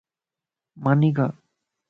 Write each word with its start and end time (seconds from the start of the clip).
ماني 0.83 1.09
کا 1.17 1.27